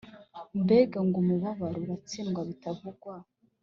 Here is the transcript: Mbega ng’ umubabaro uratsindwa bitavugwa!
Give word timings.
Mbega 0.61 0.97
ng’ 1.07 1.13
umubabaro 1.21 1.77
uratsindwa 1.85 2.41
bitavugwa! 2.49 3.13